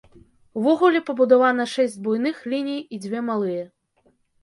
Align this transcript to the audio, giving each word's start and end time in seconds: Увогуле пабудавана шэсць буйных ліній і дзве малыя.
Увогуле 0.61 1.01
пабудавана 1.09 1.69
шэсць 1.75 1.99
буйных 2.09 2.43
ліній 2.57 2.79
і 2.83 2.95
дзве 3.07 3.19
малыя. 3.33 3.65